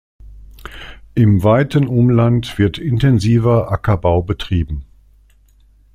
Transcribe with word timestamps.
Im 1.13 1.43
weiten 1.43 1.85
Umland 1.85 2.57
wird 2.57 2.79
intensiver 2.79 3.71
Ackerbau 3.71 4.23
betrieben. 4.23 4.83